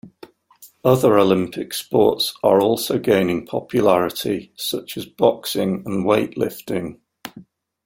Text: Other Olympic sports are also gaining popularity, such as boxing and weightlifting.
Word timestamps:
Other 0.83 1.19
Olympic 1.19 1.75
sports 1.75 2.33
are 2.41 2.59
also 2.59 2.97
gaining 2.97 3.45
popularity, 3.45 4.51
such 4.55 4.97
as 4.97 5.05
boxing 5.05 5.83
and 5.85 6.03
weightlifting. 6.03 6.97